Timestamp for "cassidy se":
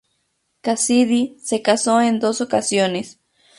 0.63-1.61